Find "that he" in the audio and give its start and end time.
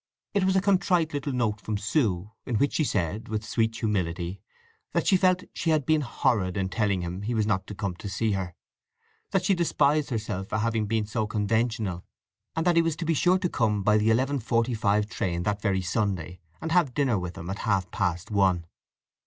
12.65-12.81